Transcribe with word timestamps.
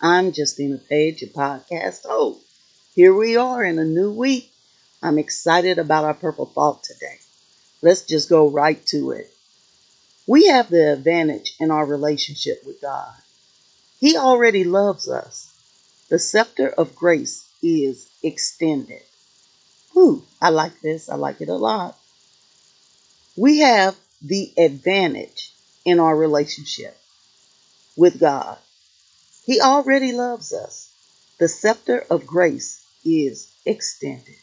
I'm 0.00 0.32
Justina 0.32 0.78
Page, 0.78 1.22
your 1.22 1.30
podcast 1.30 2.06
host. 2.06 2.38
Here 2.94 3.12
we 3.12 3.36
are 3.36 3.64
in 3.64 3.80
a 3.80 3.84
new 3.84 4.12
week. 4.12 4.48
I'm 5.02 5.18
excited 5.18 5.76
about 5.76 6.04
our 6.04 6.14
Purple 6.14 6.46
Thought 6.46 6.84
today. 6.84 7.16
Let's 7.82 8.02
just 8.02 8.28
go 8.28 8.48
right 8.48 8.84
to 8.86 9.10
it. 9.10 9.28
We 10.24 10.46
have 10.46 10.70
the 10.70 10.92
advantage 10.92 11.56
in 11.58 11.72
our 11.72 11.84
relationship 11.84 12.62
with 12.64 12.80
God. 12.80 13.12
He 13.98 14.16
already 14.16 14.62
loves 14.62 15.08
us. 15.08 15.52
The 16.10 16.20
scepter 16.20 16.68
of 16.68 16.94
grace 16.94 17.48
is 17.60 18.08
extended. 18.22 19.02
Whew, 19.94 20.22
I 20.40 20.50
like 20.50 20.80
this. 20.80 21.08
I 21.08 21.16
like 21.16 21.40
it 21.40 21.48
a 21.48 21.56
lot. 21.56 21.98
We 23.36 23.58
have 23.58 23.96
the 24.22 24.52
advantage 24.56 25.52
in 25.84 25.98
our 25.98 26.16
relationship 26.16 26.96
with 27.96 28.20
God. 28.20 28.58
He 29.48 29.62
already 29.62 30.12
loves 30.12 30.52
us. 30.52 30.92
The 31.38 31.48
scepter 31.48 32.04
of 32.10 32.26
grace 32.26 32.84
is 33.02 33.50
extended. 33.64 34.36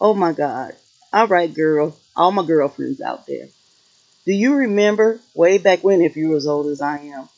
Oh 0.00 0.14
my 0.14 0.32
God. 0.32 0.74
All 1.12 1.26
right, 1.26 1.52
girl. 1.52 1.94
All 2.16 2.32
my 2.32 2.42
girlfriends 2.42 3.02
out 3.02 3.26
there. 3.26 3.48
Do 4.24 4.32
you 4.32 4.54
remember 4.54 5.20
way 5.34 5.58
back 5.58 5.84
when, 5.84 6.00
if 6.00 6.16
you're 6.16 6.38
as 6.38 6.46
old 6.46 6.68
as 6.68 6.80
I 6.80 7.00
am, 7.00 7.28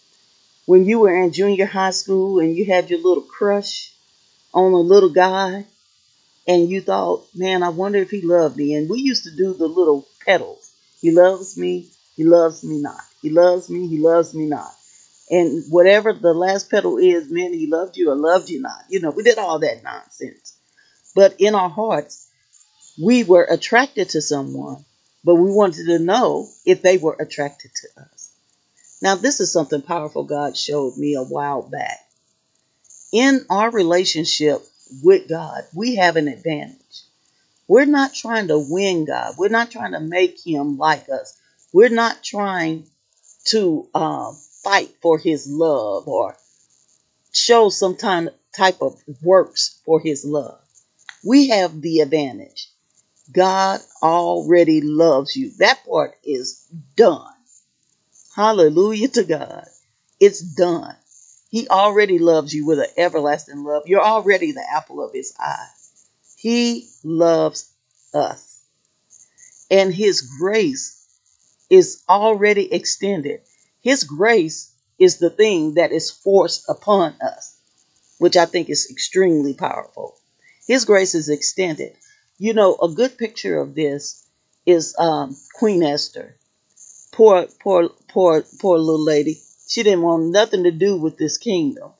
when 0.65 0.85
you 0.85 1.01
were 1.01 1.25
in 1.25 1.33
junior 1.33 1.67
high 1.67 1.91
school 1.91 2.39
and 2.39 2.57
you 2.57 2.67
had 2.67 2.89
your 2.89 3.01
little 3.01 3.25
crush 3.25 3.93
on 4.55 4.71
a 4.71 4.77
little 4.77 5.11
guy 5.11 5.67
and 6.47 6.71
you 6.71 6.83
thought, 6.83 7.27
man, 7.35 7.65
I 7.65 7.71
wonder 7.71 7.99
if 7.99 8.13
he 8.13 8.21
loved 8.21 8.57
me. 8.57 8.75
And 8.75 8.89
we 8.89 9.01
used 9.01 9.25
to 9.25 9.35
do 9.35 9.55
the 9.55 9.67
little 9.67 10.07
petals. 10.25 10.73
He 11.01 11.11
loves 11.11 11.59
me, 11.59 11.89
he 12.15 12.23
loves 12.23 12.63
me 12.63 12.81
not. 12.81 13.03
He 13.23 13.31
loves 13.31 13.69
me, 13.69 13.89
he 13.89 13.99
loves 13.99 14.35
me 14.35 14.47
not. 14.47 14.71
And 15.31 15.65
whatever 15.71 16.13
the 16.13 16.35
last 16.35 16.71
petal 16.71 16.99
is, 16.99 17.31
man, 17.31 17.53
he 17.53 17.67
loved 17.67 17.97
you 17.97 18.11
or 18.11 18.15
loved 18.15 18.51
you 18.51 18.61
not. 18.61 18.85
You 18.89 19.01
know, 19.01 19.11
we 19.11 19.23
did 19.23 19.39
all 19.39 19.59
that 19.61 19.83
nonsense. 19.83 20.57
But 21.15 21.37
in 21.39 21.55
our 21.55 21.71
hearts, 21.71 22.29
we 23.03 23.25
were 23.25 23.45
attracted 23.45 24.11
to 24.11 24.21
someone, 24.21 24.85
but 25.25 25.37
we 25.37 25.51
wanted 25.51 25.87
to 25.87 25.99
know 25.99 26.49
if 26.67 26.83
they 26.83 26.99
were 26.99 27.17
attracted 27.19 27.71
to 27.75 28.03
us. 28.03 28.33
Now, 29.01 29.15
this 29.17 29.41
is 29.41 29.53
something 29.53 29.83
powerful 29.83 30.25
God 30.25 30.57
showed 30.57 30.97
me 30.97 31.15
a 31.15 31.23
while 31.23 31.63
back. 31.63 32.01
In 33.13 33.45
our 33.49 33.71
relationship 33.71 34.63
with 35.03 35.29
God, 35.29 35.65
we 35.75 35.97
have 35.97 36.17
an 36.17 36.29
advantage. 36.29 36.79
We're 37.67 37.87
not 37.87 38.13
trying 38.15 38.49
to 38.49 38.59
win 38.59 39.05
God. 39.05 39.35
We're 39.39 39.49
not 39.49 39.71
trying 39.71 39.93
to 39.93 40.01
make 40.01 40.45
him 40.45 40.77
like 40.77 41.09
us. 41.09 41.39
We're 41.73 41.89
not 41.89 42.23
trying 42.23 42.87
to 43.47 43.89
um, 43.95 44.39
fight 44.65 44.91
for 45.03 45.19
his 45.19 45.47
love 45.47 46.09
or 46.09 46.37
show 47.33 47.69
some 47.69 47.97
type 47.97 48.81
of 48.81 49.01
works 49.23 49.81
for 49.85 50.01
his 50.01 50.25
love. 50.25 50.59
We 51.23 51.49
have 51.49 51.81
the 51.81 52.01
advantage. 52.01 52.69
God 53.33 53.81
already 54.03 54.81
loves 54.81 55.37
you. 55.37 55.51
That 55.59 55.85
part 55.87 56.17
is 56.25 56.67
done. 56.97 57.33
Hallelujah 58.35 59.09
to 59.09 59.25
God. 59.25 59.67
It's 60.21 60.41
done. 60.41 60.97
He 61.51 61.69
already 61.69 62.19
loves 62.19 62.53
you 62.53 62.67
with 62.67 62.81
an 62.81 62.87
everlasting 62.97 63.63
love. 63.63 63.85
You're 63.87 64.05
already 64.05 64.53
the 64.53 64.65
apple 64.75 65.05
of 65.05 65.13
his 65.13 65.35
eye. 65.39 65.69
He 66.37 66.89
loves 67.05 67.71
us. 68.13 68.63
And 69.71 69.95
his 69.95 70.23
grace 70.23 71.07
is 71.71 72.03
already 72.09 72.73
extended. 72.73 73.41
His 73.85 74.03
grace 74.03 74.73
is 74.99 75.19
the 75.19 75.29
thing 75.29 75.75
that 75.75 75.93
is 75.93 76.11
forced 76.11 76.65
upon 76.71 77.17
us, 77.21 77.57
which 78.17 78.35
I 78.35 78.47
think 78.47 78.71
is 78.71 78.91
extremely 78.91 79.53
powerful. 79.53 80.17
His 80.67 80.87
grace 80.87 81.15
is 81.15 81.29
extended. 81.29 81.95
You 82.39 82.55
know, 82.55 82.77
a 82.77 82.89
good 82.89 83.19
picture 83.19 83.59
of 83.61 83.75
this 83.75 84.25
is 84.65 84.97
um, 84.99 85.37
Queen 85.53 85.83
Esther. 85.83 86.39
Poor, 87.13 87.47
poor, 87.61 87.91
poor, 88.09 88.43
poor 88.59 88.79
little 88.79 89.05
lady. 89.05 89.43
She 89.69 89.83
didn't 89.83 90.01
want 90.01 90.31
nothing 90.31 90.65
to 90.65 90.71
do 90.71 90.97
with 90.97 91.19
this 91.19 91.37
kingdom. 91.37 91.93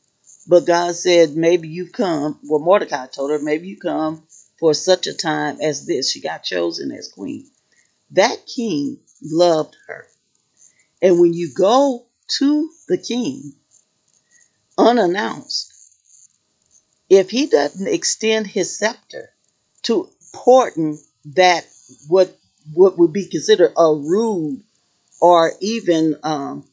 But 0.47 0.65
God 0.65 0.95
said, 0.95 1.37
maybe 1.37 1.69
you 1.69 1.91
come. 1.91 2.39
Well, 2.45 2.61
Mordecai 2.61 3.09
told 3.09 3.31
her, 3.31 3.39
maybe 3.39 3.69
you 3.69 3.77
come 3.77 4.27
for 4.59 4.73
such 4.73 5.07
a 5.07 5.13
time 5.13 5.59
as 5.61 5.85
this. 5.85 6.11
She 6.11 6.23
got 6.23 6.45
chosen 6.45 6.93
as 6.93 7.09
queen. 7.09 7.51
That 8.13 8.47
king 8.47 9.01
loved 9.23 9.77
her. 9.87 10.07
And 11.05 11.21
when 11.21 11.35
you 11.35 11.53
go 11.53 12.07
to 12.39 12.71
the 12.89 12.97
king 12.97 13.53
unannounced, 14.79 15.71
if 17.11 17.29
he 17.29 17.45
doesn't 17.45 17.87
extend 17.87 18.47
his 18.47 18.79
scepter 18.79 19.29
to 19.83 20.09
important 20.33 20.99
that 21.27 21.67
what 22.09 22.35
what 22.73 22.97
would 22.97 23.13
be 23.13 23.27
considered 23.27 23.75
a 23.77 23.95
rude 23.95 24.63
or 25.21 25.53
even 25.61 26.17
um, 26.23 26.65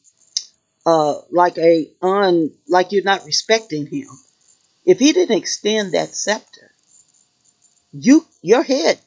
uh, 0.86 1.16
like 1.30 1.58
a 1.58 1.90
un 2.00 2.52
like 2.66 2.90
you're 2.90 3.04
not 3.04 3.26
respecting 3.26 3.84
him. 3.86 4.08
If 4.86 4.98
he 4.98 5.12
didn't 5.12 5.36
extend 5.36 5.92
that 5.92 6.14
scepter, 6.14 6.70
you 7.92 8.24
your 8.40 8.62
head 8.62 8.98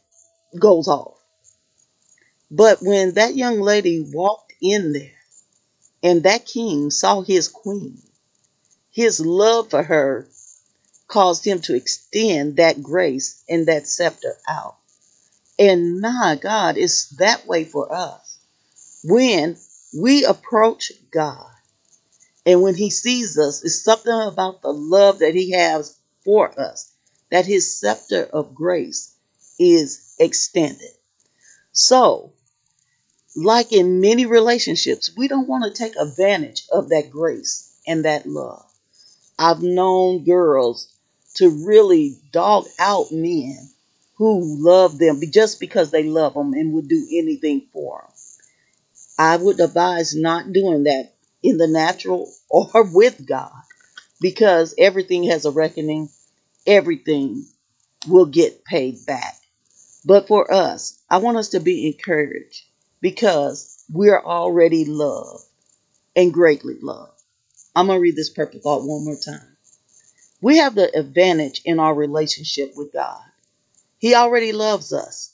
goes 0.59 0.88
off. 0.88 1.18
But 2.52 2.78
when 2.84 3.16
that 3.16 3.35
young 3.35 3.59
lady 3.59 4.08
walked 4.14 4.53
in 4.61 4.93
there 4.93 5.16
and 6.05 6.21
that 6.21 6.45
king 6.45 6.91
saw 6.91 7.21
his 7.21 7.47
queen. 7.47 7.99
His 8.91 9.19
love 9.19 9.71
for 9.71 9.81
her 9.81 10.27
caused 11.07 11.43
him 11.43 11.61
to 11.61 11.75
extend 11.75 12.57
that 12.57 12.83
grace 12.83 13.43
and 13.49 13.66
that 13.66 13.88
scepter 13.88 14.38
out. 14.47 14.75
And 15.57 15.99
my 16.01 16.38
God, 16.39 16.77
it's 16.77 17.09
that 17.17 17.47
way 17.47 17.63
for 17.63 17.91
us. 17.91 18.38
When 19.03 19.57
we 19.97 20.25
approach 20.25 20.91
God 21.09 21.49
and 22.45 22.61
when 22.61 22.75
he 22.75 22.91
sees 22.91 23.35
us, 23.39 23.63
it's 23.63 23.81
something 23.81 24.13
about 24.27 24.61
the 24.61 24.73
love 24.73 25.19
that 25.19 25.33
he 25.33 25.53
has 25.53 25.97
for 26.23 26.53
us, 26.59 26.91
that 27.31 27.47
his 27.47 27.79
scepter 27.79 28.25
of 28.31 28.53
grace 28.53 29.16
is 29.57 30.13
extended. 30.19 30.91
So 31.72 32.33
like 33.35 33.73
in 33.73 34.00
many 34.00 34.25
relationships, 34.25 35.12
we 35.16 35.28
don't 35.28 35.47
want 35.47 35.63
to 35.66 35.72
take 35.72 35.96
advantage 35.97 36.63
of 36.72 36.90
that 36.90 37.09
grace 37.12 37.78
and 37.85 38.06
that 38.06 38.25
love. 38.25 38.66
I've 39.38 39.62
known 39.62 40.23
girls 40.23 40.88
to 41.35 41.50
really 41.68 42.18
dog 42.31 42.66
out 42.79 43.12
men 43.12 43.69
who 44.16 44.63
love 44.63 44.97
them 44.97 45.19
just 45.31 45.59
because 45.59 45.91
they 45.91 46.03
love 46.03 46.34
them 46.34 46.53
and 46.53 46.73
would 46.73 46.88
do 46.88 47.06
anything 47.12 47.68
for 47.73 48.03
them. 48.07 48.12
I 49.18 49.35
would 49.38 49.59
advise 49.59 50.16
not 50.16 50.53
doing 50.53 50.84
that 50.84 51.13
in 51.44 51.57
the 51.57 51.67
natural 51.67 52.31
or 52.50 52.84
with 52.84 53.25
God 53.25 53.52
because 54.22 54.73
everything 54.78 55.25
has 55.25 55.43
a 55.46 55.52
reckoning, 55.52 56.09
everything 56.66 57.46
will 58.08 58.26
get 58.26 58.64
paid 58.64 59.05
back. 59.05 59.35
But 60.05 60.28
for 60.28 60.52
us, 60.53 60.99
I 61.09 61.17
want 61.17 61.37
us 61.37 61.49
to 61.49 61.59
be 61.59 61.87
encouraged 61.87 62.64
because 63.02 63.84
we're 63.92 64.22
already 64.22 64.86
loved 64.86 65.44
and 66.16 66.34
greatly 66.34 66.76
loved. 66.82 67.22
I'm 67.76 67.88
going 67.88 67.97
to 67.97 68.02
read 68.02 68.16
this 68.16 68.30
purple 68.30 68.59
thought 68.59 68.86
one 68.86 69.06
more 69.06 69.18
time. 69.18 69.58
We 70.42 70.58
have 70.58 70.76
the 70.76 70.97
advantage 70.97 71.62
in 71.66 71.80
our 71.80 71.94
relationship 71.94 72.74
with 72.76 72.94
God. 72.94 73.22
He 73.97 74.16
already 74.16 74.52
loves 74.52 74.94
us. 74.94 75.34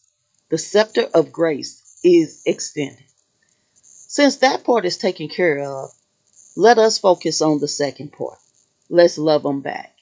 The 0.50 0.58
scepter 0.58 1.08
of 1.14 1.32
grace 1.32 2.00
is 2.04 2.42
extended. 2.46 3.04
Since 3.82 4.38
that 4.38 4.64
part 4.64 4.86
is 4.86 4.98
taken 4.98 5.30
care 5.30 5.60
of, 5.60 5.92
let 6.56 6.78
us 6.78 6.98
focus 6.98 7.42
on 7.42 7.60
the 7.60 7.68
second 7.68 8.12
part. 8.12 8.38
Let's 8.90 9.18
love 9.18 9.44
them 9.44 9.62
back. 9.62 9.96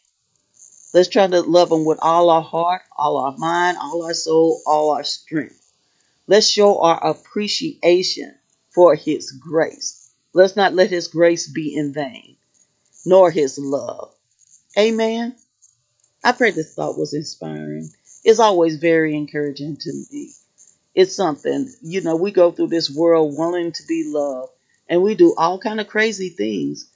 Let's 0.93 1.09
try 1.09 1.27
to 1.27 1.41
love 1.41 1.69
them 1.69 1.85
with 1.85 1.99
all 2.01 2.31
our 2.31 2.41
heart, 2.41 2.81
all 2.97 3.17
our 3.17 3.37
mind, 3.37 3.77
all 3.79 4.03
our 4.03 4.15
soul, 4.15 4.61
all 4.65 4.89
our 4.89 5.03
strength. 5.03 5.68
Let's 6.29 6.47
show 6.47 6.79
our 6.79 7.03
appreciation 7.03 8.35
for 8.69 8.93
His 8.93 9.31
grace. 9.31 10.11
Let's 10.31 10.55
not 10.55 10.75
let 10.75 10.91
His 10.91 11.07
grace 11.07 11.47
be 11.47 11.75
in 11.75 11.91
vain, 11.91 12.37
nor 13.03 13.31
His 13.31 13.57
love. 13.57 14.13
Amen. 14.77 15.35
I 16.23 16.33
pray 16.33 16.51
this 16.51 16.75
thought 16.75 16.99
was 16.99 17.15
inspiring. 17.15 17.89
It's 18.23 18.39
always 18.39 18.75
very 18.75 19.15
encouraging 19.15 19.77
to 19.77 20.05
me. 20.11 20.33
It's 20.93 21.15
something, 21.15 21.67
you 21.81 22.01
know, 22.01 22.15
we 22.15 22.29
go 22.29 22.51
through 22.51 22.67
this 22.67 22.91
world 22.91 23.35
wanting 23.35 23.71
to 23.71 23.83
be 23.87 24.03
loved 24.05 24.51
and 24.87 25.01
we 25.01 25.15
do 25.15 25.33
all 25.35 25.57
kind 25.57 25.81
of 25.81 25.87
crazy 25.87 26.29
things 26.29 26.91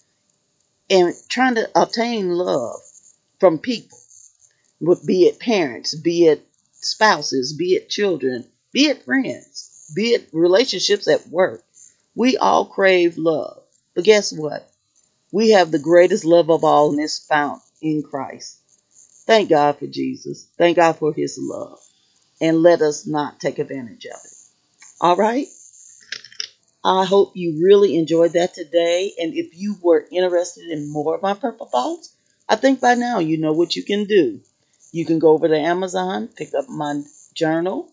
and 0.92 1.12
trying 1.28 1.56
to 1.56 1.68
obtain 1.74 2.30
love 2.30 2.82
from 3.40 3.58
people, 3.58 3.98
be 5.08 5.24
it 5.24 5.40
parents, 5.40 5.96
be 5.96 6.28
it 6.28 6.48
spouses, 6.74 7.54
be 7.54 7.74
it 7.74 7.90
children, 7.90 8.46
be 8.74 8.88
it 8.88 9.04
friends, 9.04 9.92
be 9.96 10.10
it 10.10 10.30
relationships 10.34 11.08
at 11.08 11.28
work. 11.28 11.64
We 12.16 12.38
all 12.38 12.66
crave 12.66 13.18
love. 13.18 13.64
But 13.96 14.04
guess 14.04 14.34
what? 14.34 14.70
We 15.32 15.52
have 15.52 15.72
the 15.72 15.80
greatest 15.80 16.26
love 16.26 16.50
of 16.50 16.64
all, 16.64 16.92
and 16.92 17.00
it's 17.00 17.26
found 17.26 17.62
in 17.82 18.04
Christ. 18.04 18.58
Thank 19.26 19.50
God 19.50 19.78
for 19.78 19.88
Jesus. 19.88 20.48
Thank 20.58 20.78
God 20.78 20.98
for 20.98 21.14
his 21.14 21.38
love. 21.40 21.80
And 22.42 22.62
let 22.62 22.82
us 22.82 23.08
not 23.08 23.40
take 23.40 23.60
advantage 23.60 24.06
of 24.06 24.20
it. 24.26 24.34
All 25.00 25.16
right? 25.16 25.48
I 26.84 27.06
hope 27.06 27.32
you 27.36 27.64
really 27.64 27.98
enjoyed 27.98 28.34
that 28.34 28.54
today. 28.54 29.14
And 29.20 29.34
if 29.34 29.58
you 29.58 29.76
were 29.82 30.06
interested 30.12 30.70
in 30.70 30.92
more 30.92 31.16
of 31.16 31.22
my 31.22 31.34
purple 31.34 31.68
thoughts, 31.68 32.14
I 32.50 32.58
think 32.58 32.82
by 32.82 32.96
now 32.96 33.20
you 33.20 33.38
know 33.38 33.54
what 33.54 33.76
you 33.76 33.84
can 33.84 34.06
do. 34.06 34.42
You 34.92 35.06
can 35.06 35.20
go 35.20 35.30
over 35.30 35.48
to 35.48 35.58
Amazon, 35.58 36.28
pick 36.28 36.54
up 36.54 36.68
my 36.68 37.02
journal, 37.34 37.93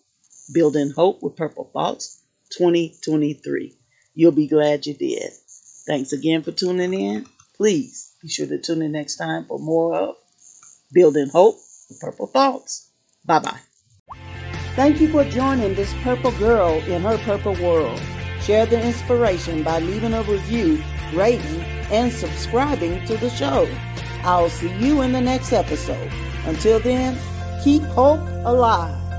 Building 0.52 0.90
Hope 0.90 1.22
with 1.22 1.36
Purple 1.36 1.70
Thoughts 1.72 2.22
2023. 2.56 3.76
You'll 4.14 4.32
be 4.32 4.48
glad 4.48 4.86
you 4.86 4.94
did. 4.94 5.30
Thanks 5.86 6.12
again 6.12 6.42
for 6.42 6.52
tuning 6.52 6.94
in. 6.94 7.26
Please 7.56 8.14
be 8.22 8.28
sure 8.28 8.46
to 8.46 8.58
tune 8.58 8.82
in 8.82 8.92
next 8.92 9.16
time 9.16 9.46
for 9.46 9.58
more 9.58 9.94
of 9.94 10.16
Building 10.92 11.28
Hope 11.28 11.56
with 11.88 12.00
Purple 12.00 12.26
Thoughts. 12.26 12.90
Bye 13.24 13.40
bye. 13.40 13.60
Thank 14.76 15.00
you 15.00 15.08
for 15.08 15.24
joining 15.24 15.74
this 15.74 15.92
purple 16.02 16.32
girl 16.32 16.80
in 16.84 17.02
her 17.02 17.18
purple 17.18 17.54
world. 17.54 18.00
Share 18.42 18.66
the 18.66 18.82
inspiration 18.82 19.62
by 19.62 19.78
leaving 19.80 20.14
a 20.14 20.22
review, 20.22 20.82
rating, 21.12 21.60
and 21.90 22.12
subscribing 22.12 23.04
to 23.06 23.16
the 23.18 23.30
show. 23.30 23.68
I'll 24.22 24.48
see 24.48 24.72
you 24.78 25.02
in 25.02 25.12
the 25.12 25.20
next 25.20 25.52
episode. 25.52 26.10
Until 26.46 26.80
then, 26.80 27.18
keep 27.62 27.82
hope 27.82 28.20
alive. 28.44 29.09